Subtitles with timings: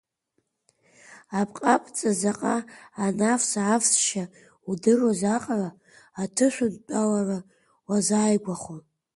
[1.39, 2.55] Аԥҟаԥҵа заҟа
[3.03, 4.23] анавс-аавсшьа
[4.69, 5.69] удыруаз аҟара,
[6.23, 7.39] аҭышәынтәалара
[7.87, 8.81] уазааигәахон.